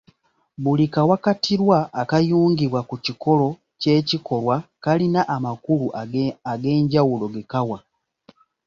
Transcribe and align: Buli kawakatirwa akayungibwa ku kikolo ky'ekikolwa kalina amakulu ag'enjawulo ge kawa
Buli 0.63 0.85
kawakatirwa 0.93 1.77
akayungibwa 2.01 2.81
ku 2.89 2.95
kikolo 3.05 3.47
ky'ekikolwa 3.81 4.55
kalina 4.83 5.21
amakulu 5.35 5.87
ag'enjawulo 6.53 7.25
ge 7.33 7.43
kawa 7.51 7.77